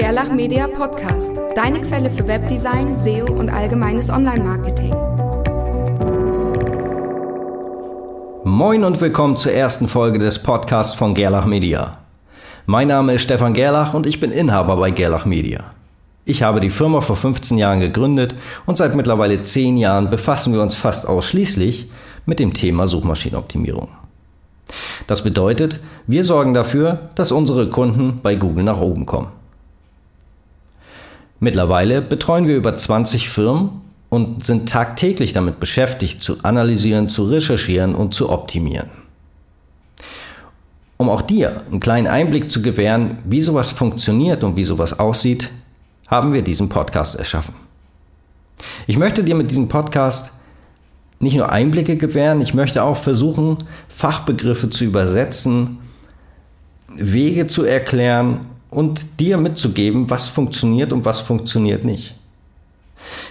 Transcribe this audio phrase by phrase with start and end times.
[0.00, 4.94] Gerlach Media Podcast, deine Quelle für Webdesign, SEO und allgemeines Online-Marketing.
[8.44, 11.98] Moin und willkommen zur ersten Folge des Podcasts von Gerlach Media.
[12.64, 15.64] Mein Name ist Stefan Gerlach und ich bin Inhaber bei Gerlach Media.
[16.24, 20.62] Ich habe die Firma vor 15 Jahren gegründet und seit mittlerweile 10 Jahren befassen wir
[20.62, 21.90] uns fast ausschließlich
[22.24, 23.88] mit dem Thema Suchmaschinenoptimierung.
[25.06, 29.39] Das bedeutet, wir sorgen dafür, dass unsere Kunden bei Google nach oben kommen.
[31.40, 33.80] Mittlerweile betreuen wir über 20 Firmen
[34.10, 38.90] und sind tagtäglich damit beschäftigt, zu analysieren, zu recherchieren und zu optimieren.
[40.98, 45.50] Um auch dir einen kleinen Einblick zu gewähren, wie sowas funktioniert und wie sowas aussieht,
[46.08, 47.54] haben wir diesen Podcast erschaffen.
[48.86, 50.34] Ich möchte dir mit diesem Podcast
[51.20, 53.56] nicht nur Einblicke gewähren, ich möchte auch versuchen,
[53.88, 55.78] Fachbegriffe zu übersetzen,
[56.88, 62.14] Wege zu erklären und dir mitzugeben, was funktioniert und was funktioniert nicht.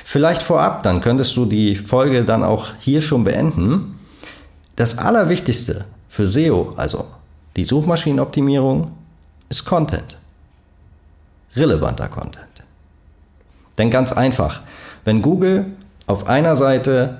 [0.03, 3.99] Vielleicht vorab, dann könntest du die Folge dann auch hier schon beenden.
[4.75, 7.05] Das Allerwichtigste für SEO, also
[7.55, 8.91] die Suchmaschinenoptimierung,
[9.49, 10.17] ist Content.
[11.55, 12.45] Relevanter Content.
[13.77, 14.61] Denn ganz einfach,
[15.05, 15.65] wenn Google
[16.05, 17.19] auf einer Seite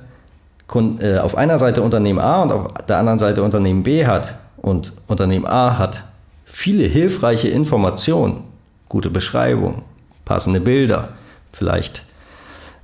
[1.00, 4.92] äh, auf einer Seite Unternehmen A und auf der anderen Seite Unternehmen B hat und
[5.08, 6.04] Unternehmen A hat
[6.52, 8.44] viele hilfreiche Informationen,
[8.90, 9.84] gute Beschreibung,
[10.26, 11.14] passende Bilder,
[11.54, 12.04] vielleicht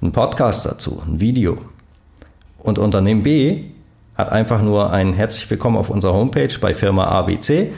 [0.02, 1.58] ein Podcast dazu, ein Video.
[2.60, 3.66] Und Unternehmen B
[4.16, 7.74] hat einfach nur ein Herzlich Willkommen auf unserer Homepage bei Firma ABC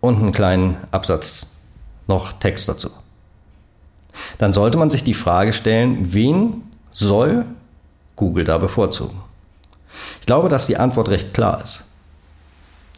[0.00, 1.52] und einen kleinen Absatz
[2.06, 2.90] noch Text dazu.
[4.38, 7.44] Dann sollte man sich die Frage stellen, wen soll
[8.16, 9.20] Google da bevorzugen?
[10.20, 11.84] Ich glaube, dass die Antwort recht klar ist.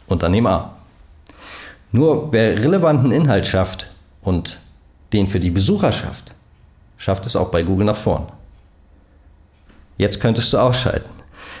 [0.07, 0.75] Unternehmen A.
[1.93, 3.87] Nur wer relevanten Inhalt schafft
[4.23, 4.57] und
[5.13, 6.33] den für die Besucher schafft,
[6.97, 8.25] schafft es auch bei Google nach vorn.
[9.99, 11.09] Jetzt könntest du ausschalten.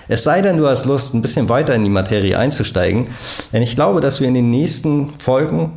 [0.07, 3.09] Es sei denn, du hast Lust, ein bisschen weiter in die Materie einzusteigen,
[3.53, 5.73] denn ich glaube, dass wir in den nächsten Folgen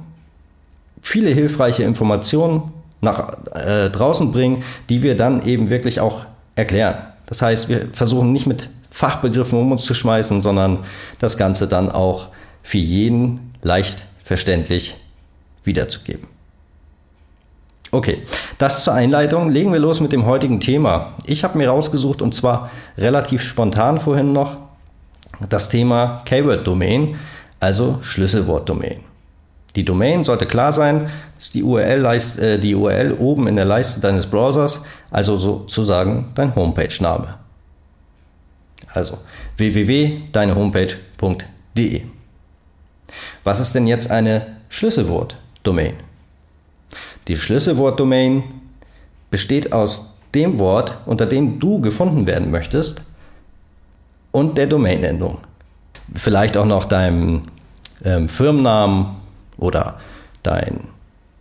[1.03, 2.73] viele hilfreiche Informationen
[3.03, 6.25] nach äh, draußen bringen, die wir dann eben wirklich auch
[6.55, 6.97] erklären.
[7.27, 10.79] Das heißt, wir versuchen nicht mit Fachbegriffen um uns zu schmeißen, sondern
[11.19, 12.29] das Ganze dann auch
[12.63, 14.97] für jeden leicht verständlich
[15.63, 16.27] wiederzugeben.
[17.93, 18.25] Okay,
[18.59, 19.49] das zur Einleitung.
[19.49, 21.15] Legen wir los mit dem heutigen Thema.
[21.25, 24.57] Ich habe mir rausgesucht und zwar relativ spontan vorhin noch
[25.49, 27.21] das Thema Keyword-Domain,
[27.61, 28.99] also Schlüsselwort-Domain.
[29.77, 31.09] Die Domain sollte klar sein,
[31.39, 34.83] ist die URL, äh, die URL oben in der Leiste deines Browsers,
[35.13, 37.37] also sozusagen dein Homepage-Name.
[38.93, 39.19] Also
[39.57, 42.16] www.deinehomepage.de.
[43.47, 45.95] Was ist denn jetzt eine Schlüsselwort-Domain?
[47.29, 48.43] Die Schlüsselwort-Domain
[49.31, 53.03] besteht aus dem Wort, unter dem du gefunden werden möchtest
[54.33, 55.39] und der Domain-Endung.
[56.17, 57.43] Vielleicht auch noch deinem
[58.05, 59.15] ähm, Firmennamen
[59.59, 60.01] oder
[60.43, 60.81] dein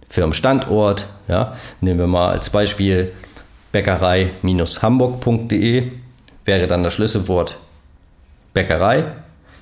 [0.07, 1.07] Firmenstandort.
[1.27, 3.13] Ja, nehmen wir mal als Beispiel
[3.71, 5.91] bäckerei-hamburg.de
[6.45, 7.57] wäre dann das Schlüsselwort
[8.53, 9.05] Bäckerei.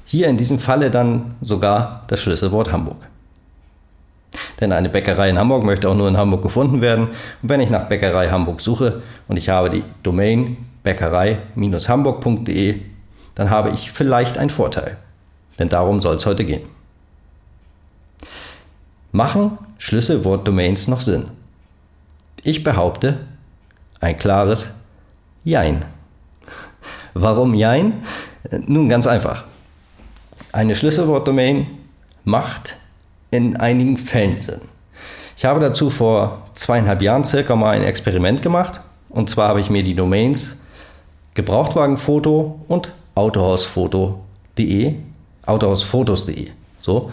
[0.06, 3.08] Hier in diesem Falle dann sogar das Schlüsselwort Hamburg.
[4.60, 7.08] Denn eine Bäckerei in Hamburg möchte auch nur in Hamburg gefunden werden.
[7.42, 12.82] Und wenn ich nach Bäckerei Hamburg suche und ich habe die Domain bäckerei-hamburg.de,
[13.36, 14.98] dann habe ich vielleicht einen Vorteil.
[15.60, 16.64] Denn darum soll es heute gehen.
[19.12, 21.28] Machen Schlüsselwortdomains noch Sinn?
[22.44, 23.20] Ich behaupte
[24.00, 24.74] ein klares
[25.44, 25.86] Jein.
[27.14, 28.02] Warum Jein?
[28.66, 29.46] Nun ganz einfach.
[30.54, 31.66] Eine Schlüsselwortdomain
[32.26, 32.78] macht
[33.32, 34.62] in einigen Fällen Sinn.
[35.36, 38.80] Ich habe dazu vor zweieinhalb Jahren circa mal ein Experiment gemacht.
[39.10, 40.60] Und zwar habe ich mir die Domains
[41.34, 44.94] Gebrauchtwagenfoto und Autohausfoto.de,
[45.48, 47.12] Autohausfotos.de, so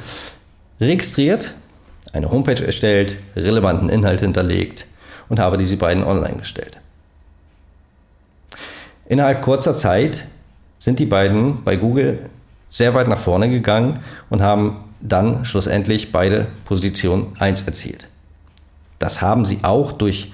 [0.78, 1.54] registriert
[2.12, 4.84] eine Homepage erstellt, relevanten Inhalt hinterlegt
[5.30, 6.78] und habe diese beiden online gestellt.
[9.06, 10.26] Innerhalb kurzer Zeit
[10.76, 12.18] sind die beiden bei Google
[12.70, 13.98] sehr weit nach vorne gegangen
[14.30, 18.06] und haben dann schlussendlich beide Position 1 erzielt.
[18.98, 20.32] Das haben sie auch durch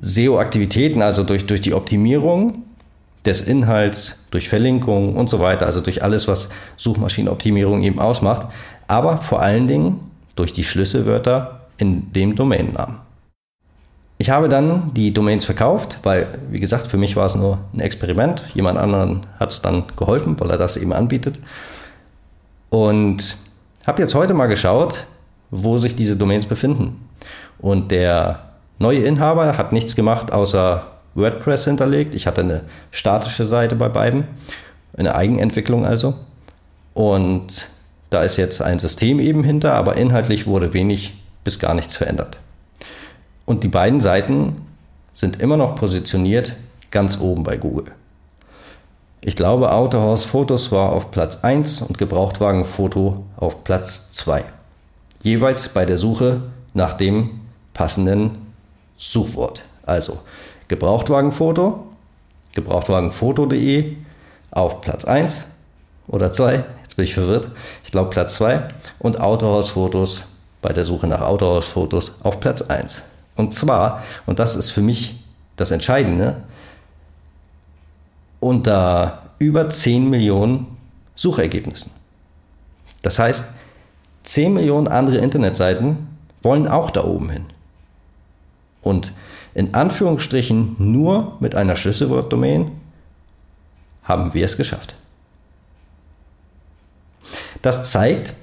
[0.00, 2.64] SEO-Aktivitäten, also durch, durch die Optimierung
[3.24, 8.48] des Inhalts, durch Verlinkungen und so weiter, also durch alles, was Suchmaschinenoptimierung eben ausmacht,
[8.88, 10.00] aber vor allen Dingen
[10.36, 13.09] durch die Schlüsselwörter in dem Domainnamen.
[14.20, 17.80] Ich habe dann die Domains verkauft, weil, wie gesagt, für mich war es nur ein
[17.80, 18.44] Experiment.
[18.52, 21.40] Jemand anderen hat es dann geholfen, weil er das eben anbietet.
[22.68, 23.38] Und
[23.86, 25.06] habe jetzt heute mal geschaut,
[25.50, 27.08] wo sich diese Domains befinden.
[27.60, 28.40] Und der
[28.78, 30.82] neue Inhaber hat nichts gemacht, außer
[31.14, 32.14] WordPress hinterlegt.
[32.14, 34.24] Ich hatte eine statische Seite bei beiden,
[34.98, 36.14] eine Eigenentwicklung also.
[36.92, 37.70] Und
[38.10, 42.36] da ist jetzt ein System eben hinter, aber inhaltlich wurde wenig bis gar nichts verändert.
[43.50, 44.64] Und die beiden Seiten
[45.12, 46.54] sind immer noch positioniert
[46.92, 47.86] ganz oben bei Google.
[49.22, 54.44] Ich glaube, Autohaus Fotos war auf Platz 1 und Gebrauchtwagenfoto auf Platz 2.
[55.24, 56.42] Jeweils bei der Suche
[56.74, 57.40] nach dem
[57.74, 58.52] passenden
[58.96, 59.62] Suchwort.
[59.84, 60.20] Also
[60.68, 61.88] Gebrauchtwagenfoto,
[62.54, 63.96] gebrauchtwagenfoto.de
[64.52, 65.46] auf Platz 1
[66.06, 67.48] oder 2, jetzt bin ich verwirrt,
[67.84, 68.68] ich glaube Platz 2
[69.00, 70.26] und Autohausfotos
[70.62, 73.02] bei der Suche nach Autohausfotos auf Platz 1.
[73.36, 75.24] Und zwar, und das ist für mich
[75.56, 76.42] das Entscheidende,
[78.40, 80.78] unter über 10 Millionen
[81.14, 81.92] Suchergebnissen.
[83.02, 83.46] Das heißt,
[84.24, 86.08] 10 Millionen andere Internetseiten
[86.42, 87.46] wollen auch da oben hin.
[88.82, 89.12] Und
[89.54, 92.72] in Anführungsstrichen nur mit einer Schlüsselwortdomain
[94.04, 94.94] haben wir es geschafft.
[97.62, 98.34] Das zeigt,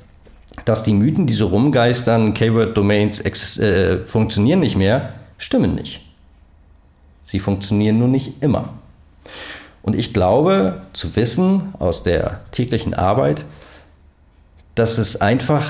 [0.68, 3.22] dass die Mythen, die so rumgeistern, Keyword-Domains
[3.58, 6.02] äh, funktionieren nicht mehr, stimmen nicht.
[7.24, 8.74] Sie funktionieren nur nicht immer.
[9.82, 13.46] Und ich glaube zu wissen aus der täglichen Arbeit,
[14.76, 15.64] dass es einfach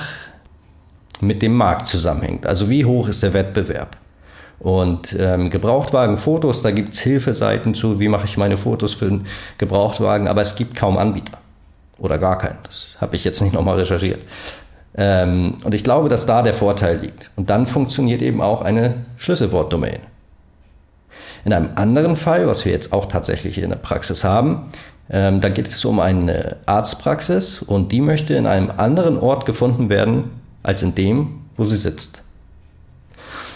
[1.21, 2.47] mit dem Markt zusammenhängt.
[2.47, 3.97] Also wie hoch ist der Wettbewerb?
[4.59, 9.27] Und ähm, Gebrauchtwagenfotos, da gibt es Hilfeseiten zu, wie mache ich meine Fotos für einen
[9.59, 11.37] Gebrauchtwagen, aber es gibt kaum Anbieter.
[11.99, 12.57] Oder gar keinen.
[12.63, 14.19] Das habe ich jetzt nicht nochmal recherchiert.
[14.97, 17.29] Ähm, und ich glaube, dass da der Vorteil liegt.
[17.35, 19.99] Und dann funktioniert eben auch eine Schlüsselwortdomain.
[21.45, 24.69] In einem anderen Fall, was wir jetzt auch tatsächlich in der Praxis haben,
[25.09, 29.87] ähm, da geht es um eine Arztpraxis und die möchte in einem anderen Ort gefunden
[29.87, 30.31] werden
[30.63, 32.23] als in dem, wo sie sitzt.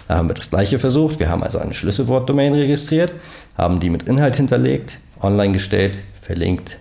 [0.08, 1.20] Da haben wir das gleiche versucht.
[1.20, 3.14] Wir haben also eine Schlüsselwortdomain registriert,
[3.58, 6.78] haben die mit Inhalt hinterlegt, online gestellt, verlinkt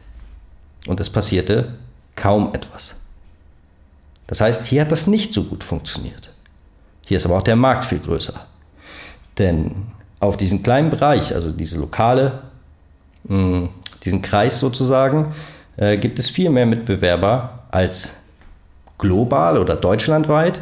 [0.87, 1.75] und es passierte
[2.15, 3.00] kaum etwas.
[4.31, 6.31] Das heißt, hier hat das nicht so gut funktioniert.
[7.03, 8.35] Hier ist aber auch der Markt viel größer.
[9.38, 9.88] Denn
[10.21, 12.43] auf diesen kleinen Bereich, also diese lokale,
[13.25, 15.35] diesen Kreis sozusagen,
[15.77, 18.23] äh, gibt es viel mehr Mitbewerber als
[18.99, 20.61] global oder deutschlandweit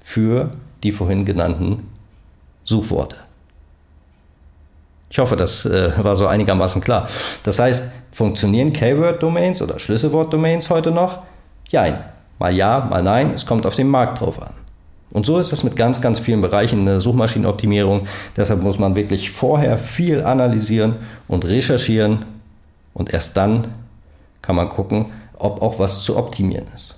[0.00, 0.52] für
[0.84, 1.88] die vorhin genannten
[2.62, 3.16] Suchworte.
[5.10, 7.08] Ich hoffe, das äh, war so einigermaßen klar.
[7.42, 11.24] Das heißt, funktionieren Keyword-Domains oder Schlüsselwort-Domains heute noch?
[11.70, 14.50] Ja, mal ja, mal nein, es kommt auf den Markt drauf an.
[15.10, 18.06] Und so ist es mit ganz, ganz vielen Bereichen der Suchmaschinenoptimierung.
[18.36, 20.96] Deshalb muss man wirklich vorher viel analysieren
[21.28, 22.26] und recherchieren
[22.92, 23.68] und erst dann
[24.42, 25.06] kann man gucken,
[25.38, 26.96] ob auch was zu optimieren ist.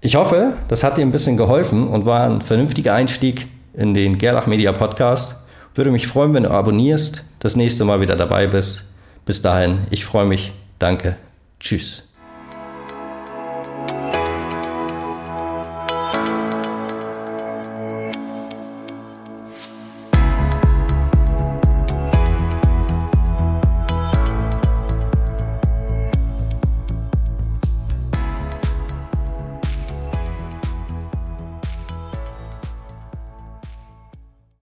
[0.00, 4.18] Ich hoffe, das hat dir ein bisschen geholfen und war ein vernünftiger Einstieg in den
[4.18, 5.36] Gerlach Media Podcast.
[5.74, 8.84] Würde mich freuen, wenn du abonnierst, das nächste Mal wieder dabei bist.
[9.24, 10.52] Bis dahin, ich freue mich.
[10.78, 11.16] Danke.
[11.58, 12.02] Tschüss.